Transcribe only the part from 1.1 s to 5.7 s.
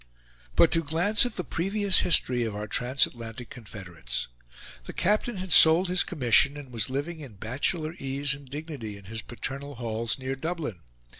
at the previous history of our transatlantic confederates. The captain had